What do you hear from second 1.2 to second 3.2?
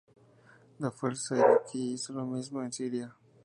Iraquí hizo lo mismo en Siria.